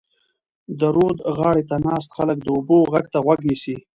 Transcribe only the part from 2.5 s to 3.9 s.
اوبو غږ ته غوږ نیسي.